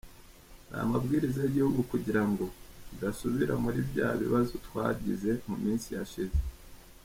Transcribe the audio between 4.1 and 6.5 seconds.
bibazo twagize mu minsi yashize.